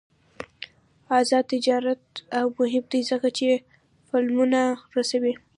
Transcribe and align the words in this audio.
آزاد 1.17 1.45
تجارت 1.53 2.03
مهم 2.59 2.83
دی 2.91 3.01
ځکه 3.09 3.27
چې 3.37 3.47
فلمونه 4.09 4.61
رسوي. 4.95 5.33